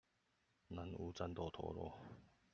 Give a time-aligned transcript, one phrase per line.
[0.69, 1.93] 南無戰鬥陀螺